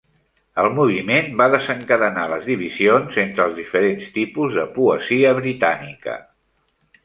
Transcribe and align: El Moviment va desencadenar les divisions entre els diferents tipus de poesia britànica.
El 0.61 0.69
Moviment 0.77 1.29
va 1.41 1.47
desencadenar 1.55 2.23
les 2.33 2.49
divisions 2.53 3.21
entre 3.27 3.47
els 3.47 3.55
diferents 3.61 4.11
tipus 4.19 4.59
de 4.59 4.67
poesia 4.81 5.39
britànica. 5.45 6.21